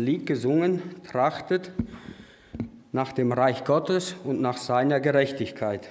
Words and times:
Lied 0.00 0.26
gesungen, 0.26 0.82
trachtet 1.10 1.70
nach 2.92 3.12
dem 3.12 3.32
Reich 3.32 3.64
Gottes 3.64 4.16
und 4.24 4.40
nach 4.40 4.56
seiner 4.56 5.00
Gerechtigkeit. 5.00 5.88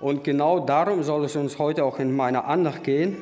Und 0.00 0.24
genau 0.24 0.60
darum 0.60 1.02
soll 1.02 1.24
es 1.24 1.36
uns 1.36 1.58
heute 1.58 1.84
auch 1.84 1.98
in 1.98 2.14
meiner 2.14 2.46
Andacht 2.46 2.84
gehen. 2.84 3.16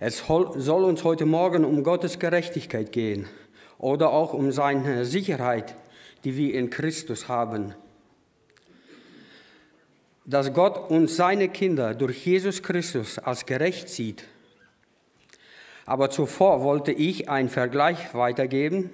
Es 0.00 0.24
soll 0.26 0.84
uns 0.84 1.02
heute 1.02 1.26
Morgen 1.26 1.64
um 1.64 1.82
Gottes 1.82 2.18
Gerechtigkeit 2.18 2.92
gehen 2.92 3.26
oder 3.78 4.10
auch 4.10 4.32
um 4.32 4.52
seine 4.52 5.04
Sicherheit, 5.04 5.74
die 6.24 6.36
wir 6.36 6.54
in 6.54 6.70
Christus 6.70 7.28
haben. 7.28 7.74
Dass 10.24 10.52
Gott 10.52 10.90
uns 10.90 11.16
seine 11.16 11.48
Kinder 11.48 11.94
durch 11.94 12.26
Jesus 12.26 12.62
Christus 12.62 13.18
als 13.18 13.46
gerecht 13.46 13.88
sieht 13.88 14.24
aber 15.88 16.10
zuvor 16.10 16.62
wollte 16.62 16.92
ich 16.92 17.30
einen 17.30 17.48
Vergleich 17.48 18.14
weitergeben. 18.14 18.90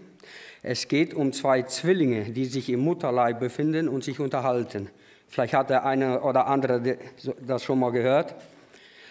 Es 0.62 0.86
geht 0.86 1.12
um 1.12 1.32
zwei 1.32 1.62
Zwillinge, 1.62 2.30
die 2.30 2.44
sich 2.44 2.70
im 2.70 2.80
Mutterleib 2.80 3.40
befinden 3.40 3.88
und 3.88 4.04
sich 4.04 4.20
unterhalten. 4.20 4.88
Vielleicht 5.26 5.54
hat 5.54 5.70
der 5.70 5.84
eine 5.84 6.20
oder 6.20 6.46
andere 6.46 6.96
das 7.44 7.64
schon 7.64 7.80
mal 7.80 7.90
gehört, 7.90 8.36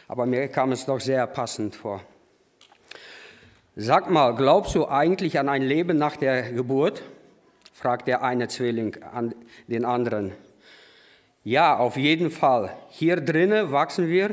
aber 0.08 0.26
mir 0.26 0.48
kam 0.48 0.72
es 0.72 0.86
doch 0.86 1.02
sehr 1.02 1.28
passend 1.28 1.76
vor. 1.76 2.02
Sag 3.76 4.10
mal, 4.10 4.34
glaubst 4.34 4.76
du 4.76 4.88
eigentlich 4.88 5.38
an 5.38 5.50
ein 5.50 5.64
Leben 5.64 5.98
nach 5.98 6.16
der 6.16 6.54
Geburt? 6.54 7.04
fragt 7.74 8.08
der 8.08 8.24
eine 8.24 8.48
Zwilling 8.48 8.96
an 9.14 9.36
den 9.68 9.84
anderen. 9.84 10.32
Ja, 11.44 11.76
auf 11.76 11.98
jeden 11.98 12.32
Fall. 12.32 12.74
Hier 12.88 13.18
drinnen 13.20 13.74
wachsen 13.74 14.08
wir 14.08 14.30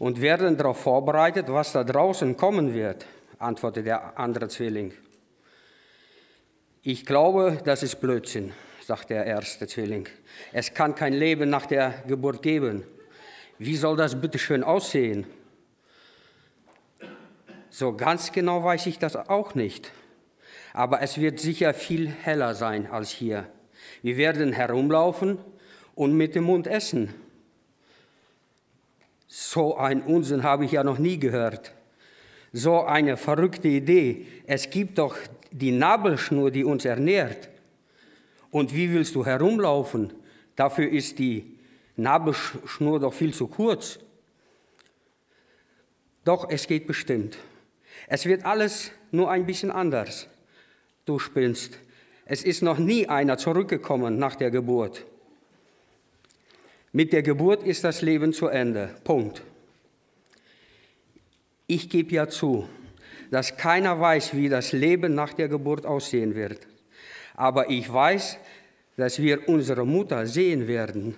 und 0.00 0.22
werden 0.22 0.56
darauf 0.56 0.80
vorbereitet, 0.80 1.46
was 1.48 1.72
da 1.72 1.84
draußen 1.84 2.34
kommen 2.34 2.72
wird, 2.72 3.04
antwortete 3.38 3.84
der 3.84 4.18
andere 4.18 4.48
Zwilling. 4.48 4.94
Ich 6.82 7.04
glaube, 7.04 7.58
das 7.62 7.82
ist 7.82 8.00
Blödsinn, 8.00 8.54
sagt 8.82 9.10
der 9.10 9.26
erste 9.26 9.68
Zwilling. 9.68 10.08
Es 10.52 10.72
kann 10.72 10.94
kein 10.94 11.12
Leben 11.12 11.50
nach 11.50 11.66
der 11.66 12.02
Geburt 12.08 12.42
geben. 12.42 12.82
Wie 13.58 13.76
soll 13.76 13.94
das 13.94 14.18
bitte 14.18 14.38
schön 14.38 14.64
aussehen? 14.64 15.26
So 17.68 17.94
ganz 17.94 18.32
genau 18.32 18.64
weiß 18.64 18.86
ich 18.86 18.98
das 18.98 19.16
auch 19.16 19.54
nicht. 19.54 19.92
Aber 20.72 21.02
es 21.02 21.18
wird 21.18 21.40
sicher 21.40 21.74
viel 21.74 22.08
heller 22.08 22.54
sein 22.54 22.90
als 22.90 23.10
hier. 23.10 23.46
Wir 24.00 24.16
werden 24.16 24.54
herumlaufen 24.54 25.38
und 25.94 26.14
mit 26.14 26.34
dem 26.34 26.44
Mund 26.44 26.66
essen. 26.66 27.12
So 29.32 29.76
ein 29.76 30.02
Unsinn 30.02 30.42
habe 30.42 30.64
ich 30.64 30.72
ja 30.72 30.82
noch 30.82 30.98
nie 30.98 31.16
gehört. 31.16 31.72
So 32.52 32.82
eine 32.82 33.16
verrückte 33.16 33.68
Idee. 33.68 34.26
Es 34.44 34.70
gibt 34.70 34.98
doch 34.98 35.16
die 35.52 35.70
Nabelschnur, 35.70 36.50
die 36.50 36.64
uns 36.64 36.84
ernährt. 36.84 37.48
Und 38.50 38.74
wie 38.74 38.92
willst 38.92 39.14
du 39.14 39.24
herumlaufen? 39.24 40.12
Dafür 40.56 40.90
ist 40.90 41.20
die 41.20 41.56
Nabelschnur 41.94 42.98
doch 42.98 43.14
viel 43.14 43.32
zu 43.32 43.46
kurz. 43.46 44.00
Doch 46.24 46.50
es 46.50 46.66
geht 46.66 46.88
bestimmt. 46.88 47.38
Es 48.08 48.26
wird 48.26 48.44
alles 48.44 48.90
nur 49.12 49.30
ein 49.30 49.46
bisschen 49.46 49.70
anders. 49.70 50.26
Du 51.04 51.20
spinnst. 51.20 51.78
Es 52.24 52.42
ist 52.42 52.62
noch 52.62 52.78
nie 52.78 53.06
einer 53.06 53.38
zurückgekommen 53.38 54.18
nach 54.18 54.34
der 54.34 54.50
Geburt. 54.50 55.06
Mit 56.92 57.12
der 57.12 57.22
Geburt 57.22 57.62
ist 57.62 57.84
das 57.84 58.02
Leben 58.02 58.32
zu 58.32 58.48
Ende. 58.48 58.90
Punkt. 59.04 59.42
Ich 61.68 61.88
gebe 61.88 62.12
ja 62.12 62.28
zu, 62.28 62.68
dass 63.30 63.56
keiner 63.56 64.00
weiß, 64.00 64.34
wie 64.34 64.48
das 64.48 64.72
Leben 64.72 65.14
nach 65.14 65.32
der 65.32 65.48
Geburt 65.48 65.86
aussehen 65.86 66.34
wird. 66.34 66.66
Aber 67.36 67.70
ich 67.70 67.92
weiß, 67.92 68.38
dass 68.96 69.22
wir 69.22 69.48
unsere 69.48 69.86
Mutter 69.86 70.26
sehen 70.26 70.66
werden. 70.66 71.16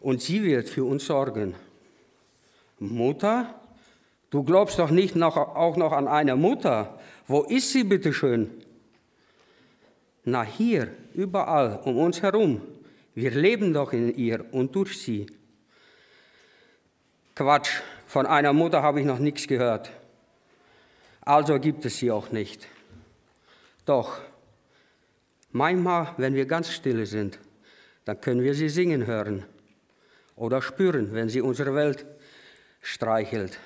Und 0.00 0.22
sie 0.22 0.44
wird 0.44 0.68
für 0.68 0.84
uns 0.84 1.06
sorgen. 1.06 1.56
Mutter? 2.78 3.60
Du 4.30 4.44
glaubst 4.44 4.78
doch 4.78 4.90
nicht 4.90 5.16
noch, 5.16 5.36
auch 5.36 5.76
noch 5.76 5.92
an 5.92 6.06
eine 6.06 6.36
Mutter. 6.36 7.00
Wo 7.26 7.42
ist 7.42 7.72
sie 7.72 7.82
bitte 7.82 8.12
schön? 8.12 8.50
Na 10.24 10.42
hier, 10.42 10.88
überall, 11.14 11.80
um 11.84 11.98
uns 11.98 12.22
herum. 12.22 12.62
Wir 13.14 13.30
leben 13.30 13.72
doch 13.72 13.92
in 13.92 14.14
ihr 14.14 14.44
und 14.52 14.74
durch 14.74 15.00
sie. 15.00 15.26
Quatsch, 17.34 17.80
von 18.06 18.26
einer 18.26 18.52
Mutter 18.52 18.82
habe 18.82 19.00
ich 19.00 19.06
noch 19.06 19.18
nichts 19.18 19.46
gehört. 19.46 19.90
Also 21.20 21.58
gibt 21.58 21.84
es 21.84 21.98
sie 21.98 22.10
auch 22.10 22.30
nicht. 22.30 22.68
Doch, 23.86 24.20
manchmal, 25.52 26.14
wenn 26.16 26.34
wir 26.34 26.46
ganz 26.46 26.70
stille 26.70 27.06
sind, 27.06 27.38
dann 28.04 28.20
können 28.20 28.42
wir 28.42 28.54
sie 28.54 28.68
singen 28.68 29.06
hören 29.06 29.44
oder 30.36 30.60
spüren, 30.60 31.12
wenn 31.12 31.28
sie 31.28 31.40
unsere 31.40 31.74
Welt 31.74 32.04
streichelt. 32.80 33.58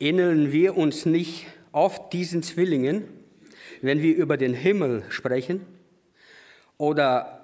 Ähneln 0.00 0.52
wir 0.52 0.76
uns 0.76 1.06
nicht 1.06 1.46
oft 1.72 2.12
diesen 2.12 2.42
Zwillingen, 2.42 3.04
wenn 3.80 4.02
wir 4.02 4.14
über 4.16 4.36
den 4.36 4.54
Himmel 4.54 5.04
sprechen? 5.08 5.77
Oder 6.78 7.38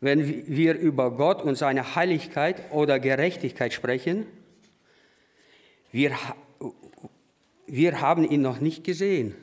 wenn 0.00 0.46
wir 0.46 0.74
über 0.78 1.10
Gott 1.10 1.42
und 1.42 1.56
seine 1.56 1.96
Heiligkeit 1.96 2.70
oder 2.70 3.00
Gerechtigkeit 3.00 3.72
sprechen, 3.72 4.26
wir, 5.90 6.12
wir 7.66 8.00
haben 8.00 8.28
ihn 8.30 8.42
noch 8.42 8.60
nicht 8.60 8.84
gesehen, 8.84 9.34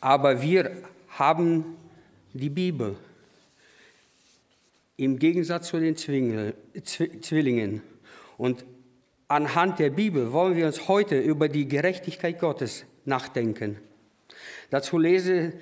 aber 0.00 0.42
wir 0.42 0.76
haben 1.08 1.76
die 2.32 2.50
Bibel. 2.50 2.96
Im 4.98 5.18
Gegensatz 5.18 5.68
zu 5.68 5.78
den 5.78 5.96
Zwillingen. 5.96 7.82
Und 8.38 8.64
anhand 9.28 9.78
der 9.78 9.90
Bibel 9.90 10.32
wollen 10.32 10.56
wir 10.56 10.66
uns 10.66 10.88
heute 10.88 11.18
über 11.18 11.48
die 11.48 11.68
Gerechtigkeit 11.68 12.38
Gottes 12.38 12.84
nachdenken. 13.04 13.78
Dazu 14.70 14.98
lesen 14.98 15.52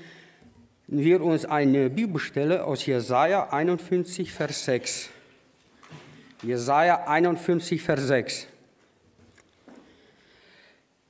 wir 0.87 1.23
uns 1.23 1.45
eine 1.45 1.89
Bibelstelle 1.89 2.65
aus 2.65 2.85
Jesaja 2.85 3.49
51, 3.51 4.33
Vers 4.33 4.65
6. 4.67 5.11
Jesaja 6.43 7.05
51, 7.07 7.83
Vers 7.83 8.07
6. 8.07 8.47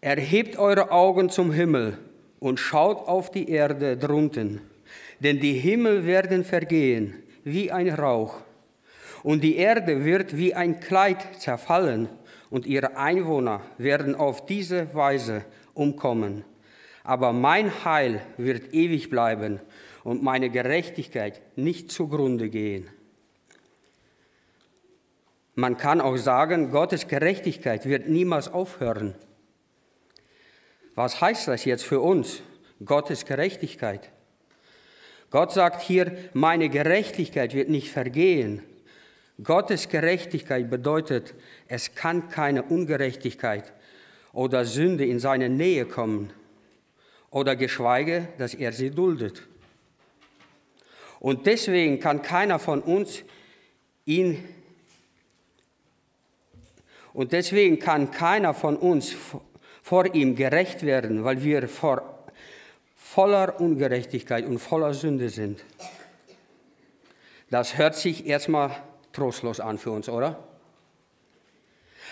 Erhebt 0.01 0.59
eure 0.59 0.91
Augen 0.93 1.31
zum 1.31 1.51
Himmel 1.53 1.99
und 2.39 2.61
schaut 2.61 3.09
auf 3.09 3.31
die 3.31 3.49
Erde 3.49 3.97
drunten, 3.97 4.61
denn 5.21 5.41
die 5.41 5.55
Himmel 5.55 6.07
werden 6.07 6.45
vergehen 6.45 7.15
wie 7.43 7.73
ein 7.73 7.89
Rauch, 7.89 8.43
und 9.23 9.43
die 9.43 9.57
Erde 9.57 10.05
wird 10.05 10.37
wie 10.37 10.55
ein 10.55 10.81
Kleid 10.81 11.41
zerfallen, 11.41 12.09
und 12.51 12.67
ihre 12.67 12.97
Einwohner 12.97 13.63
werden 13.79 14.15
auf 14.15 14.47
diese 14.47 14.95
Weise 14.95 15.45
umkommen 15.73 16.45
aber 17.05 17.35
mein 17.35 17.85
Heil 17.85 18.23
wird 18.39 18.73
ewig 18.73 19.11
bleiben 19.11 19.61
und 20.03 20.23
meine 20.23 20.49
Gerechtigkeit 20.49 21.41
nicht 21.57 21.93
zugrunde 21.93 22.49
gehen. 22.49 22.89
Man 25.55 25.77
kann 25.77 26.01
auch 26.01 26.17
sagen, 26.17 26.71
Gottes 26.71 27.07
Gerechtigkeit 27.07 27.87
wird 27.87 28.09
niemals 28.09 28.49
aufhören. 28.49 29.15
Was 30.95 31.21
heißt 31.21 31.47
das 31.47 31.65
jetzt 31.65 31.85
für 31.85 32.01
uns, 32.01 32.41
Gottes 32.85 33.27
Gerechtigkeit? 33.27 34.11
Gott 35.31 35.53
sagt 35.53 35.83
hier, 35.83 36.17
meine 36.33 36.71
Gerechtigkeit 36.71 37.55
wird 37.55 37.69
nicht 37.69 37.91
vergehen. 37.91 38.63
Gottes 39.43 39.89
Gerechtigkeit 39.89 40.71
bedeutet, 40.71 41.35
es 41.69 41.95
kann 41.95 42.31
keine 42.31 42.63
Ungerechtigkeit 42.63 43.73
oder 44.33 44.65
Sünde 44.65 45.05
in 45.05 45.19
seine 45.19 45.49
Nähe 45.49 45.85
kommen 45.85 46.33
oder 47.35 47.57
geschweige, 47.57 48.29
dass 48.39 48.55
er 48.55 48.73
sie 48.73 48.93
duldet. 48.93 49.43
Und 51.19 51.47
deswegen 51.47 51.99
kann 51.99 52.23
keiner 52.23 52.61
von 52.61 52.81
uns 52.81 53.25
ihn 54.05 54.45
und 57.13 57.33
deswegen 57.33 57.81
kann 57.81 58.13
keiner 58.13 58.55
von 58.55 58.77
uns 58.77 59.17
vor 59.83 60.15
ihm 60.15 60.37
gerecht 60.37 60.85
werden, 60.85 61.25
weil 61.25 61.43
wir 61.43 61.69
vor 61.69 62.25
voller 62.95 63.61
Ungerechtigkeit 63.61 64.47
und 64.47 64.61
voller 64.61 64.95
Sünde 64.95 65.29
sind. 65.29 65.65
Das 67.51 67.79
hört 67.79 67.97
sich 67.97 68.27
erstmal 68.27 68.77
trostlos 69.13 69.59
an 69.59 69.79
für 69.79 69.91
uns, 69.91 70.09
oder? 70.09 70.39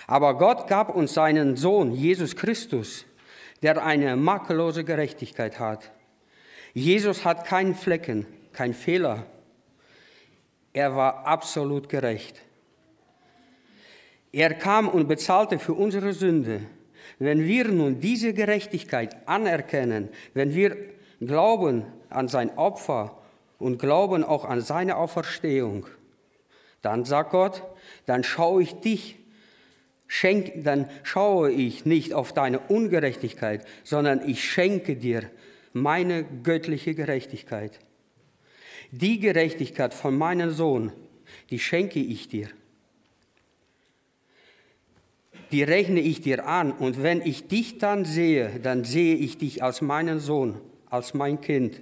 Aber 0.08 0.36
Gott 0.36 0.66
gab 0.66 0.92
uns 0.92 1.14
seinen 1.14 1.56
Sohn, 1.56 1.92
Jesus 1.92 2.34
Christus, 2.34 3.04
der 3.62 3.84
eine 3.84 4.16
makellose 4.16 4.84
Gerechtigkeit 4.84 5.58
hat. 5.58 5.90
Jesus 6.74 7.24
hat 7.24 7.44
keinen 7.44 7.74
Flecken, 7.74 8.26
keinen 8.52 8.74
Fehler. 8.74 9.26
Er 10.72 10.96
war 10.96 11.26
absolut 11.26 11.88
gerecht. 11.88 12.42
Er 14.32 14.54
kam 14.54 14.88
und 14.88 15.08
bezahlte 15.08 15.58
für 15.58 15.74
unsere 15.74 16.14
Sünde. 16.14 16.62
Wenn 17.18 17.44
wir 17.44 17.68
nun 17.68 18.00
diese 18.00 18.32
Gerechtigkeit 18.32 19.16
anerkennen, 19.28 20.08
wenn 20.32 20.54
wir 20.54 20.76
glauben 21.20 21.84
an 22.08 22.28
sein 22.28 22.56
Opfer 22.56 23.18
und 23.58 23.78
glauben 23.78 24.24
auch 24.24 24.44
an 24.44 24.62
seine 24.62 24.96
Auferstehung, 24.96 25.86
dann 26.80 27.04
sagt 27.04 27.30
Gott, 27.30 27.62
dann 28.06 28.24
schaue 28.24 28.62
ich 28.62 28.74
dich, 28.80 29.18
schenk, 30.12 30.52
dann 30.62 30.90
schaue 31.04 31.50
ich 31.50 31.86
nicht 31.86 32.12
auf 32.12 32.34
deine 32.34 32.60
Ungerechtigkeit, 32.60 33.64
sondern 33.82 34.28
ich 34.28 34.44
schenke 34.44 34.94
dir 34.94 35.30
meine 35.72 36.22
göttliche 36.42 36.94
Gerechtigkeit. 36.94 37.78
Die 38.90 39.20
Gerechtigkeit 39.20 39.94
von 39.94 40.14
meinem 40.14 40.50
Sohn, 40.50 40.92
die 41.48 41.58
schenke 41.58 41.98
ich 41.98 42.28
dir. 42.28 42.48
Die 45.50 45.62
rechne 45.62 46.00
ich 46.00 46.20
dir 46.20 46.46
an 46.46 46.72
und 46.72 47.02
wenn 47.02 47.22
ich 47.22 47.48
dich 47.48 47.78
dann 47.78 48.04
sehe, 48.04 48.60
dann 48.62 48.84
sehe 48.84 49.16
ich 49.16 49.38
dich 49.38 49.62
als 49.62 49.80
meinen 49.80 50.20
Sohn, 50.20 50.60
als 50.90 51.14
mein 51.14 51.40
Kind. 51.40 51.80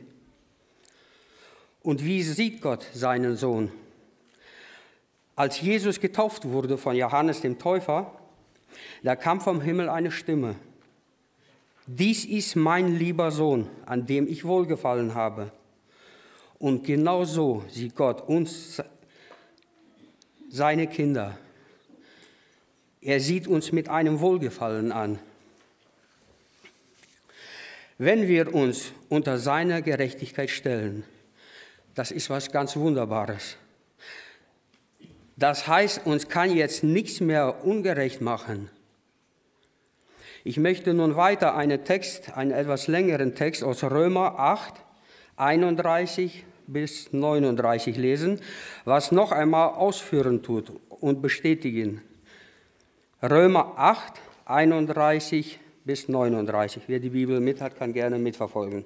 Und 1.83 2.05
wie 2.05 2.23
sieht 2.23 2.61
Gott 2.61 2.87
seinen 2.95 3.37
Sohn? 3.37 3.73
Als 5.35 5.61
Jesus 5.61 5.99
getauft 5.99 6.45
wurde 6.45 6.79
von 6.79 6.95
Johannes 6.95 7.41
dem 7.41 7.59
Täufer, 7.59 8.20
da 9.03 9.17
kam 9.17 9.41
vom 9.41 9.61
Himmel 9.61 9.89
eine 9.89 10.11
Stimme. 10.11 10.57
Dies 11.87 12.25
ist 12.25 12.57
mein 12.57 12.97
lieber 12.99 13.31
Sohn, 13.31 13.69
an 13.87 14.07
dem 14.07 14.29
ich 14.29 14.45
wohlgefallen 14.45 15.15
habe. 15.15 15.51
Und 16.59 16.85
genau 16.85 17.25
so 17.25 17.65
sieht 17.69 17.97
Gott 17.97 18.21
uns, 18.29 18.83
seine 20.51 20.87
Kinder. 20.87 21.39
Er 23.01 23.21
sieht 23.21 23.47
uns 23.47 23.73
mit 23.73 23.89
einem 23.89 24.21
Wohlgefallen 24.21 24.93
an. 24.93 25.19
Wenn 27.99 28.29
wir 28.29 28.55
uns 28.55 28.93
unter 29.09 29.39
seiner 29.39 29.81
Gerechtigkeit 29.81 30.51
stellen, 30.51 31.05
das 31.95 32.11
ist 32.11 32.31
was 32.31 32.51
ganz 32.51 32.77
Wunderbares. 32.77 33.57
Das 35.41 35.67
heißt, 35.67 36.05
uns 36.05 36.29
kann 36.29 36.55
jetzt 36.55 36.85
nichts 36.85 37.21
mehr 37.21 37.65
ungerecht 37.65 38.21
machen. 38.21 38.69
Ich 40.45 40.59
möchte 40.59 40.93
nun 40.93 41.17
weiter 41.17 41.57
einen 41.57 41.83
Text, 41.83 42.37
einen 42.37 42.51
etwas 42.51 42.89
längeren 42.89 43.35
Text 43.35 43.65
aus 43.65 43.83
Römer 43.83 44.39
8, 44.39 44.75
31 45.37 46.45
bis 46.67 47.15
39 47.15 47.97
lesen, 47.97 48.41
was 48.85 49.13
noch 49.13 49.33
einmal 49.33 49.71
ausführen 49.71 50.43
tut 50.43 50.73
und 50.91 51.23
bestätigen. 51.23 52.03
Römer 53.23 53.73
8, 53.79 54.21
31 54.45 55.59
bis 55.87 56.07
39. 56.07 56.83
Wer 56.87 57.01
die 57.01 57.11
Bibel 57.11 57.41
mit 57.41 57.63
hat, 57.63 57.79
kann 57.79 57.95
gerne 57.95 58.19
mitverfolgen. 58.19 58.85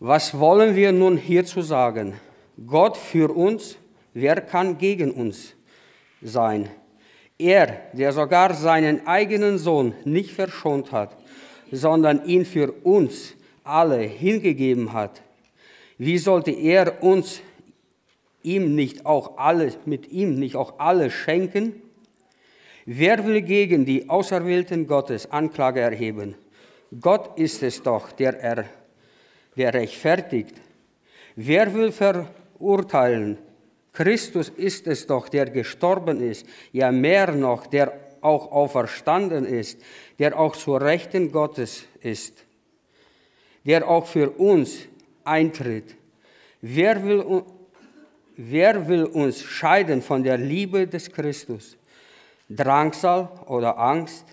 Was 0.00 0.38
wollen 0.38 0.74
wir 0.74 0.92
nun 0.92 1.18
hierzu 1.18 1.60
sagen? 1.60 2.18
Gott 2.66 2.96
für 2.96 3.34
uns, 3.34 3.76
wer 4.14 4.40
kann 4.40 4.78
gegen 4.78 5.12
uns 5.12 5.54
sein? 6.20 6.68
Er, 7.38 7.82
der 7.92 8.12
sogar 8.12 8.54
seinen 8.54 9.06
eigenen 9.06 9.58
Sohn 9.58 9.94
nicht 10.04 10.32
verschont 10.32 10.90
hat, 10.90 11.16
sondern 11.70 12.24
ihn 12.24 12.44
für 12.44 12.72
uns 12.82 13.34
alle 13.62 13.98
hingegeben 13.98 14.92
hat, 14.92 15.22
wie 15.98 16.18
sollte 16.18 16.50
er 16.50 17.02
uns 17.02 17.40
ihm 18.42 18.74
nicht 18.74 19.04
auch 19.04 19.36
alles, 19.36 19.78
mit 19.84 20.10
ihm 20.10 20.38
nicht 20.38 20.56
auch 20.56 20.78
alles 20.78 21.12
schenken? 21.12 21.74
Wer 22.86 23.24
will 23.26 23.42
gegen 23.42 23.84
die 23.84 24.08
Auserwählten 24.08 24.86
Gottes 24.86 25.30
Anklage 25.30 25.80
erheben? 25.80 26.34
Gott 27.00 27.38
ist 27.38 27.62
es 27.62 27.82
doch, 27.82 28.12
der, 28.12 28.40
er, 28.40 28.64
der 29.56 29.74
rechtfertigt. 29.74 30.54
Wer 31.36 31.74
will 31.74 31.92
verurteilen? 32.58 33.38
Christus 33.92 34.48
ist 34.50 34.86
es 34.86 35.06
doch, 35.06 35.28
der 35.28 35.46
gestorben 35.46 36.20
ist, 36.20 36.46
ja 36.72 36.92
mehr 36.92 37.32
noch, 37.32 37.66
der 37.66 37.92
auch 38.20 38.52
auferstanden 38.52 39.44
ist, 39.44 39.80
der 40.18 40.38
auch 40.38 40.54
zur 40.54 40.80
Rechten 40.80 41.32
Gottes 41.32 41.84
ist 42.00 42.44
der 43.68 43.86
auch 43.86 44.06
für 44.06 44.30
uns 44.30 44.88
eintritt. 45.24 45.94
Wer 46.62 47.04
will, 47.04 47.42
wer 48.34 48.88
will 48.88 49.04
uns 49.04 49.42
scheiden 49.42 50.00
von 50.00 50.22
der 50.22 50.38
Liebe 50.38 50.86
des 50.86 51.12
Christus? 51.12 51.76
Drangsal 52.48 53.28
oder 53.46 53.78
Angst 53.78 54.24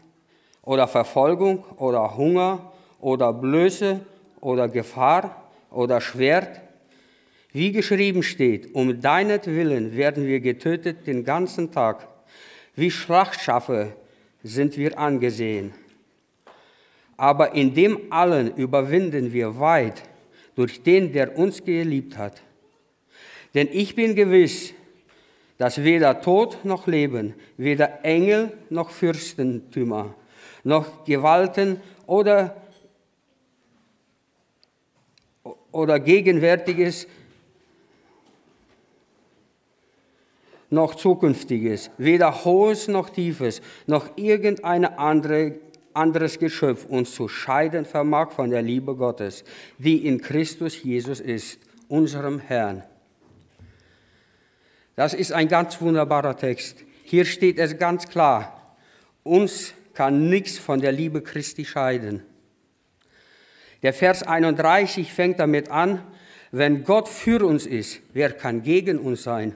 oder 0.62 0.88
Verfolgung 0.88 1.66
oder 1.78 2.16
Hunger 2.16 2.71
oder 3.01 3.33
Blöße 3.33 4.00
oder 4.39 4.69
Gefahr 4.69 5.50
oder 5.69 6.00
Schwert? 6.00 6.62
Wie 7.56 7.72
geschrieben 7.72 8.22
steht, 8.22 8.75
um 8.75 9.00
deinetwillen 9.00 9.96
werden 9.96 10.28
wir 10.28 10.42
getötet 10.42 11.07
den 11.07 11.24
ganzen 11.24 11.72
Tag. 11.72 12.06
Wie 12.75 12.92
Schlachtschafe 12.92 13.94
sind 14.44 14.75
wir 14.75 15.00
angesehen. 15.00 15.74
Aber 17.16 17.54
in 17.54 17.74
dem 17.74 18.12
allen 18.12 18.54
überwinden 18.57 19.31
wir 19.31 19.57
weit 19.57 20.04
durch 20.56 20.84
den, 20.84 21.13
der 21.13 21.38
uns 21.38 21.63
geliebt 21.63 22.18
hat. 22.18 22.42
Denn 23.54 23.69
ich 23.72 23.96
bin 23.96 24.16
gewiss, 24.16 24.74
dass 25.57 25.81
weder 25.81 26.19
Tod 26.19 26.66
noch 26.66 26.88
Leben, 26.88 27.36
weder 27.56 28.04
Engel 28.04 28.52
noch 28.69 28.90
Fürstentümer, 28.90 30.13
noch 30.66 31.06
Gewalten 31.06 31.80
oder, 32.06 32.62
oder 35.72 36.02
Gegenwärtiges, 36.02 37.07
noch 40.70 40.96
Zukünftiges, 40.96 41.92
weder 41.98 42.44
Hohes 42.46 42.88
noch 42.88 43.10
Tiefes, 43.10 43.62
noch 43.86 44.18
irgendeine 44.18 44.98
andere 44.98 45.56
anderes 45.96 46.40
Geschöpf 46.40 46.86
uns 46.86 47.16
zu 47.16 47.28
scheiden 47.28 47.86
vermag 47.86 48.32
von 48.32 48.50
der 48.50 48.62
Liebe 48.62 48.96
Gottes, 48.96 49.44
die 49.78 50.06
in 50.06 50.22
Christus 50.22 50.84
Jesus 50.84 51.20
ist, 51.20 51.60
unserem 51.88 52.40
Herrn. 52.40 52.84
Das 54.96 55.14
ist 55.14 55.32
ein 55.32 55.48
ganz 55.48 55.80
wunderbarer 55.82 56.38
Text. 56.38 56.84
Hier 57.04 57.26
steht 57.26 57.60
es 57.60 57.78
ganz 57.78 58.08
klar, 58.08 58.76
uns 59.24 59.74
kann 59.94 60.30
nichts 60.30 60.57
von 60.57 60.81
der 60.81 60.92
Liebe 60.92 61.22
Christi 61.22 61.66
scheiden. 61.66 62.24
Der 63.84 63.94
Vers 63.94 64.24
31 64.24 65.14
fängt 65.14 65.40
damit 65.40 65.69
an, 65.69 66.02
wenn 66.52 66.84
Gott 66.84 67.07
für 67.07 67.45
uns 67.45 67.66
ist, 67.66 68.02
wer 68.14 68.31
kann 68.31 68.64
gegen 68.64 69.00
uns 69.00 69.24
sein? 69.24 69.56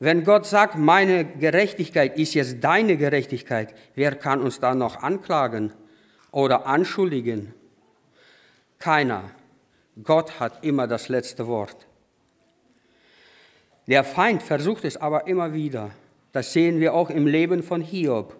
Wenn 0.00 0.22
Gott 0.22 0.46
sagt, 0.46 0.76
meine 0.76 1.24
Gerechtigkeit 1.24 2.16
ist 2.16 2.34
jetzt 2.34 2.62
deine 2.62 2.96
Gerechtigkeit, 2.96 3.74
wer 3.96 4.14
kann 4.14 4.40
uns 4.40 4.60
dann 4.60 4.78
noch 4.78 5.02
anklagen 5.02 5.72
oder 6.30 6.66
anschuldigen? 6.66 7.52
Keiner. 8.78 9.24
Gott 10.04 10.38
hat 10.38 10.64
immer 10.64 10.86
das 10.86 11.08
letzte 11.08 11.48
Wort. 11.48 11.88
Der 13.88 14.04
Feind 14.04 14.42
versucht 14.42 14.84
es 14.84 14.96
aber 14.96 15.26
immer 15.26 15.52
wieder. 15.52 15.90
Das 16.30 16.52
sehen 16.52 16.78
wir 16.78 16.94
auch 16.94 17.10
im 17.10 17.26
Leben 17.26 17.64
von 17.64 17.80
Hiob. 17.80 18.36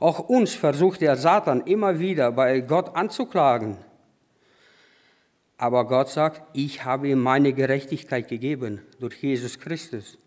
Auch 0.00 0.18
uns 0.18 0.54
versucht 0.54 1.02
der 1.02 1.16
Satan 1.16 1.60
immer 1.66 2.00
wieder 2.00 2.32
bei 2.32 2.60
Gott 2.60 2.96
anzuklagen. 2.96 3.76
Aber 5.56 5.86
Gott 5.86 6.08
sagt, 6.08 6.42
ich 6.52 6.84
habe 6.84 7.08
ihm 7.08 7.20
meine 7.20 7.52
Gerechtigkeit 7.52 8.26
gegeben 8.26 8.82
durch 8.98 9.22
Jesus 9.22 9.60
Christus 9.60 10.18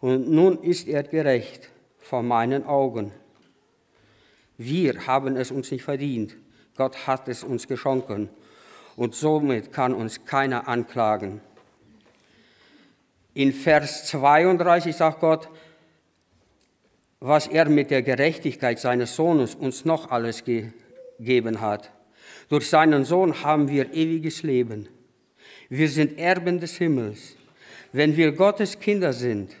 und 0.00 0.28
nun 0.28 0.62
ist 0.62 0.88
er 0.88 1.02
gerecht 1.02 1.70
vor 1.98 2.22
meinen 2.22 2.64
Augen. 2.64 3.12
Wir 4.58 5.06
haben 5.06 5.36
es 5.36 5.50
uns 5.50 5.70
nicht 5.70 5.84
verdient. 5.84 6.36
Gott 6.76 7.06
hat 7.06 7.28
es 7.28 7.42
uns 7.42 7.66
geschenkt 7.66 8.10
und 8.96 9.14
somit 9.14 9.72
kann 9.72 9.94
uns 9.94 10.24
keiner 10.24 10.68
anklagen. 10.68 11.40
In 13.34 13.52
Vers 13.52 14.06
32 14.06 14.96
sagt 14.96 15.20
Gott, 15.20 15.48
was 17.20 17.46
er 17.46 17.68
mit 17.68 17.90
der 17.90 18.02
Gerechtigkeit 18.02 18.78
seines 18.78 19.16
Sohnes 19.16 19.54
uns 19.54 19.84
noch 19.84 20.10
alles 20.10 20.44
gegeben 20.44 21.60
hat. 21.60 21.90
Durch 22.48 22.68
seinen 22.68 23.04
Sohn 23.04 23.42
haben 23.42 23.68
wir 23.68 23.92
ewiges 23.92 24.42
Leben. 24.42 24.88
Wir 25.68 25.88
sind 25.88 26.18
Erben 26.18 26.60
des 26.60 26.76
Himmels. 26.76 27.36
Wenn 27.92 28.16
wir 28.16 28.32
Gottes 28.32 28.78
Kinder 28.78 29.12
sind, 29.12 29.56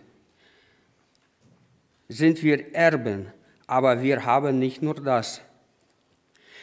sind 2.08 2.42
wir 2.42 2.74
Erben, 2.74 3.26
aber 3.66 4.02
wir 4.02 4.24
haben 4.24 4.58
nicht 4.58 4.82
nur 4.82 4.94
das. 4.94 5.40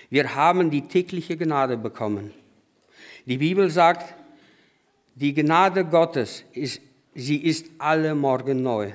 Wir 0.10 0.36
haben 0.36 0.70
die 0.70 0.88
tägliche 0.88 1.36
Gnade 1.38 1.78
bekommen. 1.78 2.34
Die 3.26 3.38
Bibel 3.38 3.70
sagt, 3.70 4.14
die 5.16 5.34
Gnade 5.34 5.86
Gottes 5.86 6.44
ist, 6.54 6.82
sie 7.14 7.38
ist 7.38 7.68
alle 7.78 8.16
Morgen 8.16 8.62
neu. 8.62 8.92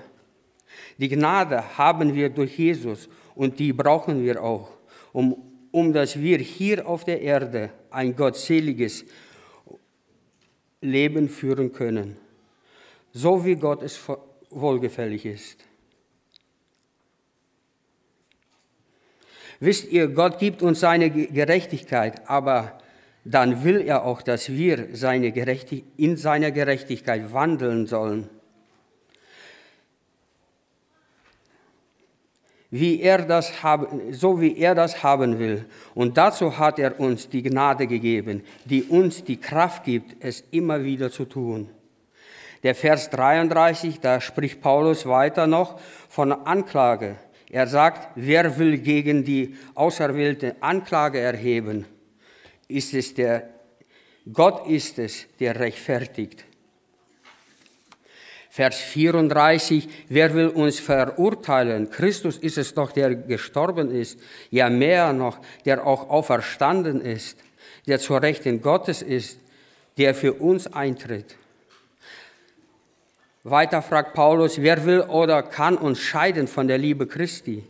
Die 0.99 1.09
Gnade 1.09 1.79
haben 1.79 2.15
wir 2.15 2.29
durch 2.29 2.59
Jesus 2.59 3.09
und 3.35 3.59
die 3.59 3.73
brauchen 3.73 4.25
wir 4.25 4.43
auch, 4.43 4.71
um, 5.13 5.37
um 5.71 5.93
dass 5.93 6.19
wir 6.19 6.39
hier 6.39 6.87
auf 6.87 7.05
der 7.05 7.21
Erde 7.21 7.71
ein 7.91 8.15
gottseliges 8.15 9.05
Leben 10.81 11.29
führen 11.29 11.73
können, 11.73 12.17
so 13.13 13.45
wie 13.45 13.57
Gott 13.57 13.83
es 13.83 14.01
wohlgefällig 14.51 15.25
ist. 15.25 15.65
Wisst 19.61 19.89
ihr, 19.91 20.09
Gott 20.09 20.39
gibt 20.39 20.63
uns 20.63 20.81
seine 20.81 21.11
Gerechtigkeit, 21.11 22.29
aber 22.29 22.79
dann 23.25 23.65
will 23.65 23.81
er 23.81 24.05
auch, 24.05 24.23
dass 24.23 24.51
wir 24.51 24.89
seine 24.93 25.29
in 25.97 26.17
seiner 26.17 26.51
Gerechtigkeit 26.51 27.33
wandeln 27.33 27.87
sollen. 27.87 28.31
Wie 32.71 33.01
er 33.01 33.25
das 33.25 33.63
haben, 33.63 34.13
so 34.13 34.41
wie 34.41 34.57
er 34.59 34.75
das 34.75 35.03
haben 35.03 35.39
will. 35.39 35.65
Und 35.95 36.19
dazu 36.19 36.59
hat 36.59 36.79
er 36.79 37.01
uns 37.01 37.29
die 37.29 37.43
Gnade 37.43 37.87
gegeben, 37.87 38.45
die 38.67 38.83
uns 38.83 39.25
die 39.25 39.39
Kraft 39.39 39.85
gibt, 39.85 40.23
es 40.23 40.45
immer 40.51 40.85
wieder 40.85 41.11
zu 41.11 41.25
tun. 41.25 41.71
Der 42.63 42.75
Vers 42.75 43.11
33, 43.11 44.01
da 44.01 44.21
spricht 44.21 44.61
Paulus 44.61 45.07
weiter 45.07 45.47
noch 45.47 45.81
von 46.09 46.33
Anklage. 46.33 47.17
Er 47.51 47.67
sagt, 47.67 48.11
wer 48.15 48.59
will 48.59 48.79
gegen 48.79 49.25
die 49.25 49.57
Auserwählte 49.75 50.57
Anklage 50.61 51.19
erheben? 51.19 51.87
Ist 52.69 52.93
es 52.93 53.15
der, 53.15 53.49
Gott 54.31 54.67
ist 54.67 54.99
es, 54.99 55.27
der 55.41 55.59
rechtfertigt. 55.59 56.45
Vers 58.51 58.77
34, 58.81 59.89
wer 60.09 60.35
will 60.35 60.49
uns 60.49 60.81
verurteilen? 60.81 61.91
Christus 61.91 62.39
ist 62.39 62.59
es 62.59 62.75
doch, 62.75 62.93
der 62.93 63.15
gestorben 63.15 63.91
ist, 63.91 64.19
ja 64.51 64.69
mehr 64.69 65.13
noch, 65.13 65.39
der 65.65 65.87
auch 65.87 66.11
auferstanden 66.11 67.01
ist, 67.01 67.39
der 67.87 68.01
zur 68.01 68.21
Rechten 68.21 68.61
Gottes 68.61 69.01
ist, 69.01 69.39
der 69.97 70.15
für 70.15 70.35
uns 70.35 70.67
eintritt. 70.67 71.37
Weiter 73.51 73.83
fragt 73.83 74.15
Paulus, 74.15 74.61
wer 74.61 74.85
will 74.85 75.01
oder 75.01 75.43
kann 75.43 75.77
uns 75.77 76.01
scheiden 76.01 76.49
von 76.49 76.69
der 76.69 76.79
Liebe 76.79 77.07
Christi? 77.07 77.65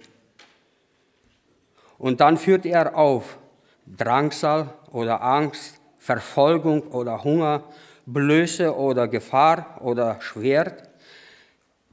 Und 1.98 2.20
dann 2.20 2.36
führt 2.36 2.64
er 2.64 2.96
auf 2.96 3.38
Drangsal 3.86 4.72
oder 4.92 5.22
Angst, 5.22 5.80
Verfolgung 5.98 6.82
oder 6.88 7.24
Hunger, 7.24 7.64
Blöße 8.06 8.74
oder 8.74 9.08
Gefahr 9.08 9.80
oder 9.82 10.20
Schwert. 10.20 10.88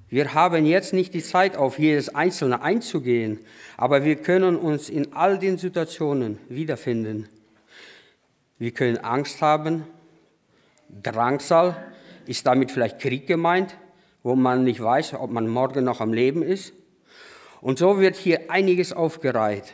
Wir 0.07 0.33
haben 0.33 0.65
jetzt 0.65 0.93
nicht 0.93 1.13
die 1.13 1.23
Zeit, 1.23 1.57
auf 1.57 1.79
jedes 1.79 2.13
Einzelne 2.13 2.61
einzugehen, 2.61 3.39
aber 3.75 4.05
wir 4.05 4.15
können 4.17 4.55
uns 4.55 4.89
in 4.89 5.13
all 5.13 5.39
den 5.39 5.57
Situationen 5.57 6.37
wiederfinden. 6.47 7.27
Wir 8.57 8.71
können 8.71 8.99
Angst 8.99 9.41
haben, 9.41 9.85
Drangsal, 11.03 11.75
ist 12.27 12.45
damit 12.45 12.71
vielleicht 12.71 12.99
Krieg 12.99 13.27
gemeint, 13.27 13.77
wo 14.23 14.35
man 14.35 14.63
nicht 14.63 14.81
weiß, 14.81 15.13
ob 15.15 15.31
man 15.31 15.47
morgen 15.47 15.85
noch 15.85 16.01
am 16.01 16.13
Leben 16.13 16.41
ist? 16.41 16.73
Und 17.61 17.79
so 17.79 17.99
wird 17.99 18.15
hier 18.15 18.51
einiges 18.51 18.93
aufgereiht. 18.93 19.73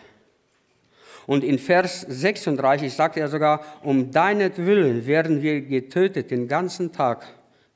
Und 1.28 1.44
in 1.44 1.60
Vers 1.60 2.02
36 2.02 2.94
sagt 2.94 3.18
er 3.18 3.28
sogar, 3.28 3.64
um 3.84 4.12
deinetwillen 4.12 5.06
werden 5.06 5.42
wir 5.42 5.62
getötet 5.62 6.32
den 6.32 6.48
ganzen 6.48 6.92
Tag. 6.92 7.28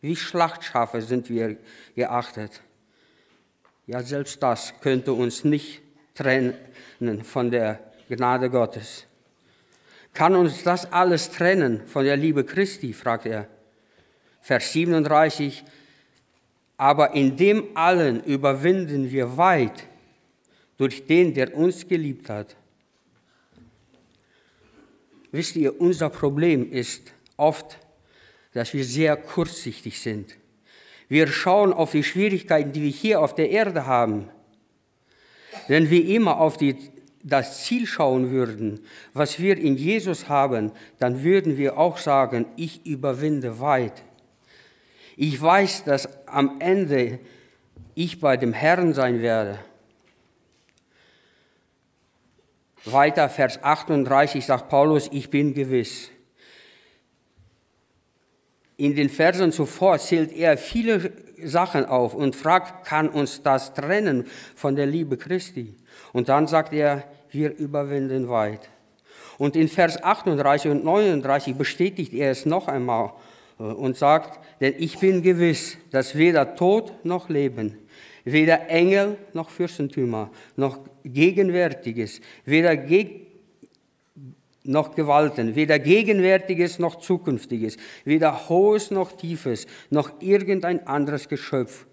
Wie 0.01 0.15
Schlachtschafe 0.15 1.01
sind 1.01 1.29
wir 1.29 1.57
geachtet. 1.95 2.61
Ja, 3.87 4.01
selbst 4.01 4.41
das 4.41 4.73
könnte 4.81 5.13
uns 5.13 5.43
nicht 5.43 5.81
trennen 6.15 6.55
von 7.23 7.51
der 7.51 7.79
Gnade 8.09 8.49
Gottes. 8.49 9.05
Kann 10.13 10.35
uns 10.35 10.63
das 10.63 10.91
alles 10.91 11.29
trennen 11.29 11.85
von 11.87 12.05
der 12.05 12.17
Liebe 12.17 12.45
Christi, 12.45 12.93
fragt 12.93 13.25
er. 13.25 13.47
Vers 14.45 14.73
37, 14.73 15.63
aber 16.77 17.15
in 17.15 17.35
dem 17.35 17.75
allen 17.75 18.23
überwinden 18.23 19.09
wir 19.09 19.37
weit 19.37 19.87
durch 20.77 21.07
den, 21.07 21.33
der 21.33 21.55
uns 21.57 21.87
geliebt 21.87 22.29
hat. 22.29 22.55
Wisst 25.31 25.55
ihr, 25.55 25.81
unser 25.81 26.11
Problem 26.11 26.71
ist 26.71 27.11
oft, 27.37 27.79
dass 28.53 28.71
wir 28.75 28.85
sehr 28.85 29.17
kurzsichtig 29.17 29.99
sind. 29.99 30.35
Wir 31.09 31.25
schauen 31.25 31.73
auf 31.73 31.93
die 31.93 32.03
Schwierigkeiten, 32.03 32.71
die 32.71 32.83
wir 32.83 32.91
hier 32.91 33.21
auf 33.21 33.33
der 33.33 33.49
Erde 33.49 33.87
haben. 33.87 34.29
Wenn 35.67 35.89
wir 35.89 36.05
immer 36.05 36.39
auf 36.39 36.57
die, 36.57 36.75
das 37.23 37.63
Ziel 37.63 37.87
schauen 37.87 38.29
würden, 38.29 38.81
was 39.11 39.39
wir 39.39 39.57
in 39.57 39.75
Jesus 39.75 40.29
haben, 40.29 40.71
dann 40.99 41.23
würden 41.23 41.57
wir 41.57 41.79
auch 41.79 41.97
sagen, 41.97 42.45
ich 42.57 42.85
überwinde 42.85 43.59
weit. 43.59 44.03
Ich 45.15 45.41
weiß, 45.41 45.85
dass 45.85 46.09
am 46.27 46.59
Ende 46.59 47.19
ich 47.93 48.19
bei 48.19 48.37
dem 48.37 48.53
Herrn 48.53 48.93
sein 48.93 49.21
werde. 49.21 49.59
Weiter, 52.83 53.29
Vers 53.29 53.63
38 53.63 54.45
sagt 54.45 54.69
Paulus, 54.69 55.09
ich 55.11 55.29
bin 55.29 55.53
gewiss. 55.53 56.11
In 58.77 58.95
den 58.95 59.09
Versen 59.09 59.51
zuvor 59.51 59.97
zählt 59.99 60.33
er 60.33 60.57
viele 60.57 61.11
Sachen 61.41 61.85
auf 61.85 62.13
und 62.13 62.35
fragt, 62.35 62.85
kann 62.85 63.09
uns 63.09 63.41
das 63.41 63.73
trennen 63.73 64.27
von 64.55 64.75
der 64.75 64.85
Liebe 64.85 65.17
Christi? 65.17 65.75
Und 66.11 66.29
dann 66.29 66.47
sagt 66.47 66.73
er, 66.73 67.05
wir 67.31 67.57
überwinden 67.57 68.29
weit. 68.29 68.69
Und 69.37 69.55
in 69.55 69.67
Vers 69.67 70.01
38 70.01 70.71
und 70.71 70.83
39 70.83 71.55
bestätigt 71.55 72.13
er 72.13 72.31
es 72.31 72.45
noch 72.45 72.67
einmal 72.67 73.13
und 73.57 73.97
sagt, 73.97 74.39
denn 74.59 74.73
ich 74.77 74.99
bin 74.99 75.21
gewiss, 75.21 75.77
dass 75.91 76.15
weder 76.15 76.55
Tod 76.55 77.05
noch 77.05 77.29
Leben, 77.29 77.77
weder 78.23 78.69
Engel 78.69 79.17
noch 79.33 79.49
Fürstentümer, 79.49 80.31
noch 80.55 80.79
Gegenwärtiges, 81.03 82.21
weder 82.43 82.75
Geg 82.75 83.27
noch 84.63 84.95
Gewalten, 84.95 85.55
weder 85.55 85.77
Gegenwärtiges 85.79 86.79
noch 86.79 86.95
Zukünftiges, 86.95 87.77
weder 88.03 88.49
Hohes 88.49 88.91
noch 88.91 89.11
Tiefes, 89.11 89.67
noch 89.89 90.21
irgendein 90.21 90.87
anderes 90.87 91.29
Geschöpf 91.29 91.85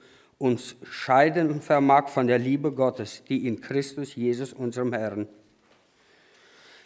uns 0.42 0.74
scheiden 0.82 1.62
vermag 1.62 2.08
von 2.08 2.26
der 2.26 2.40
Liebe 2.40 2.72
Gottes, 2.72 3.22
die 3.28 3.46
in 3.46 3.60
Christus 3.60 4.16
Jesus, 4.16 4.52
unserem 4.52 4.92
Herrn. 4.92 5.28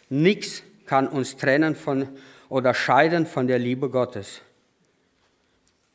Nichts 0.09 0.61
kann 0.85 1.07
uns 1.07 1.37
trennen 1.37 1.75
von 1.75 2.07
oder 2.49 2.75
scheiden 2.75 3.25
von 3.25 3.47
der 3.47 3.57
Liebe 3.57 3.89
Gottes. 3.89 4.41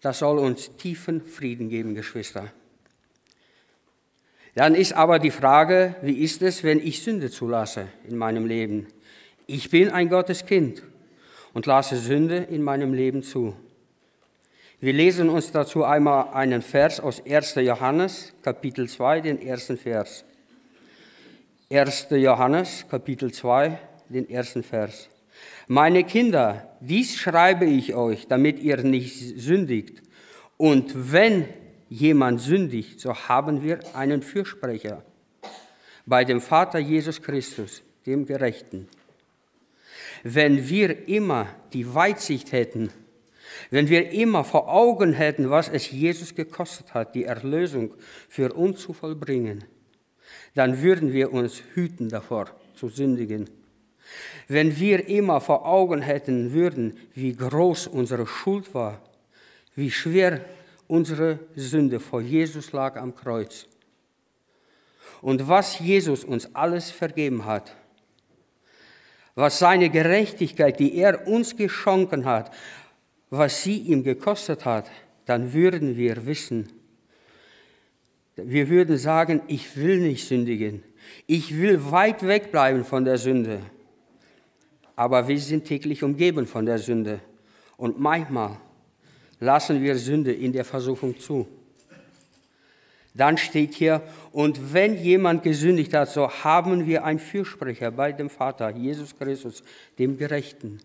Das 0.03 0.19
soll 0.19 0.39
uns 0.39 0.77
tiefen 0.77 1.25
Frieden 1.25 1.69
geben, 1.69 1.95
Geschwister. 1.95 2.53
Dann 4.55 4.75
ist 4.75 4.93
aber 4.93 5.19
die 5.19 5.31
Frage, 5.31 5.95
wie 6.03 6.19
ist 6.23 6.43
es, 6.43 6.63
wenn 6.63 6.79
ich 6.79 7.03
Sünde 7.03 7.31
zulasse 7.31 7.89
in 8.07 8.19
meinem 8.19 8.45
Leben? 8.45 8.89
Ich 9.47 9.71
bin 9.71 9.89
ein 9.89 10.11
Gotteskind 10.11 10.83
und 11.55 11.67
lasse 11.67 11.97
Sünde 11.97 12.37
in 12.37 12.63
meinem 12.63 12.93
Leben 12.93 13.23
zu. 13.23 13.57
Wir 14.81 14.93
lesen 14.93 15.29
uns 15.29 15.53
dazu 15.53 15.85
einmal 15.85 16.35
einen 16.35 16.61
Vers 16.61 16.99
aus 16.99 17.25
1. 17.25 17.55
Johannes, 17.55 18.35
Kapitel 18.43 18.89
2, 18.89 19.21
den 19.21 19.41
ersten 19.41 19.79
Vers. 19.79 20.25
1. 21.71 22.09
Johannes, 22.11 22.85
Kapitel 22.91 23.33
2, 23.33 23.79
den 24.09 24.29
ersten 24.29 24.65
Vers. 24.65 25.09
Meine 25.69 26.05
Kinder, 26.05 26.77
dies 26.81 27.17
schreibe 27.17 27.65
ich 27.65 27.95
euch, 27.95 28.27
damit 28.27 28.59
ihr 28.61 28.79
nicht 28.83 29.41
sündigt. 29.41 30.03
Und 30.57 31.13
wenn 31.13 31.47
jemand 31.89 32.41
sündigt, 32.41 33.01
so 33.01 33.15
haben 33.15 33.63
wir 33.63 33.81
einen 33.95 34.23
Fürsprecher 34.23 35.03
bei 36.07 36.25
dem 36.25 36.41
Vater 36.41 36.79
Jesus 36.79 37.23
Christus, 37.23 37.83
dem 38.07 38.27
Gerechten. 38.27 38.89
Wenn 40.23 40.69
wir 40.69 41.09
immer 41.09 41.49
die 41.73 41.95
Weitsicht 41.95 42.53
hätten, 42.53 42.91
wenn 43.71 43.89
wir 43.89 44.11
immer 44.11 44.45
vor 44.45 44.73
Augen 44.73 45.13
hätten, 45.13 45.51
was 45.51 45.69
es 45.69 45.91
Jesus 45.91 46.35
gekostet 46.35 46.95
hat, 46.95 47.15
die 47.15 47.25
Erlösung 47.25 47.95
für 48.29 48.53
uns 48.53 48.81
zu 48.81 48.93
vollbringen, 48.93 49.65
dann 50.55 50.83
würden 50.83 51.13
wir 51.13 51.33
uns 51.33 51.63
hüten 51.75 52.09
davor 52.09 52.47
zu 52.75 52.89
sündigen. 52.89 53.49
Wenn 54.49 54.79
wir 54.79 55.09
immer 55.09 55.41
vor 55.41 55.67
Augen 55.67 56.03
hätten 56.03 56.53
würden, 56.53 56.97
wie 57.15 57.35
groß 57.35 57.87
unsere 57.87 58.27
Schuld 58.27 58.75
war, 58.75 59.01
wie 59.75 59.91
schwer 59.91 60.45
unsere 60.89 61.39
Sünde 61.55 62.01
vor 62.01 62.21
Jesus 62.21 62.73
lag 62.73 62.97
am 62.97 63.15
Kreuz 63.15 63.67
und 65.21 65.49
was 65.49 65.79
Jesus 65.79 66.25
uns 66.25 66.55
alles 66.55 66.91
vergeben 66.91 67.45
hat, 67.45 67.75
was 69.35 69.59
seine 69.59 69.89
Gerechtigkeit, 69.89 70.79
die 70.79 70.97
er 70.97 71.27
uns 71.27 71.57
geschenkt 71.57 72.25
hat, 72.25 72.53
was 73.31 73.63
sie 73.63 73.79
ihm 73.79 74.03
gekostet 74.03 74.67
hat, 74.67 74.91
dann 75.25 75.55
würden 75.55 75.97
wir 75.97 76.27
wissen, 76.27 76.69
Wir 78.37 78.69
würden 78.69 78.97
sagen, 78.97 79.43
ich 79.47 79.77
will 79.77 79.99
nicht 80.01 80.27
sündigen. 80.27 80.83
Ich 81.27 81.57
will 81.59 81.91
weit 81.91 82.27
wegbleiben 82.27 82.85
von 82.85 83.05
der 83.05 83.19
Sünde. 83.19 83.61
Aber 84.97 85.27
wir 85.29 85.39
sind 85.39 85.65
täglich 85.65 86.03
umgeben 86.03 86.47
von 86.47 86.67
der 86.67 86.79
Sünde. 86.79 87.21
Und 87.77 87.99
manchmal 87.99 88.57
lassen 89.41 89.83
wir 89.83 89.97
Sünde 89.97 90.33
in 90.33 90.53
der 90.53 90.65
Versuchung 90.65 91.19
zu. 91.19 91.47
Dann 93.15 93.37
steht 93.37 93.75
hier, 93.75 94.03
und 94.31 94.73
wenn 94.73 94.97
jemand 94.97 95.43
gesündigt 95.43 95.93
hat, 95.93 96.09
so 96.09 96.31
haben 96.31 96.87
wir 96.87 97.05
einen 97.05 97.19
Fürsprecher 97.19 97.91
bei 97.91 98.13
dem 98.13 98.31
Vater, 98.31 98.71
Jesus 98.71 99.17
Christus, 99.19 99.63
dem 99.99 100.17
Gerechten. 100.17 100.81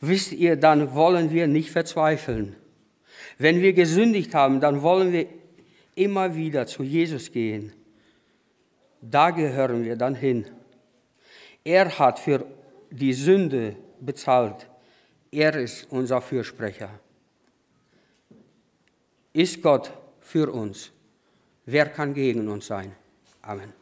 Wisst 0.00 0.32
ihr, 0.32 0.56
dann 0.56 0.94
wollen 0.94 1.30
wir 1.30 1.46
nicht 1.46 1.70
verzweifeln. 1.70 2.56
Wenn 3.38 3.60
wir 3.60 3.72
gesündigt 3.72 4.34
haben, 4.34 4.60
dann 4.60 4.82
wollen 4.82 5.12
wir 5.12 5.26
immer 5.94 6.34
wieder 6.34 6.66
zu 6.66 6.82
Jesus 6.82 7.30
gehen. 7.30 7.72
Da 9.00 9.30
gehören 9.30 9.84
wir 9.84 9.96
dann 9.96 10.14
hin. 10.14 10.46
Er 11.64 11.98
hat 11.98 12.18
für 12.18 12.44
die 12.90 13.12
Sünde 13.12 13.76
bezahlt. 14.00 14.68
Er 15.30 15.54
ist 15.54 15.90
unser 15.90 16.20
Fürsprecher. 16.20 16.90
Ist 19.32 19.62
Gott 19.62 19.92
für 20.20 20.52
uns? 20.52 20.90
Wer 21.64 21.86
kann 21.86 22.12
gegen 22.12 22.48
uns 22.48 22.66
sein? 22.66 22.92
Amen. 23.40 23.81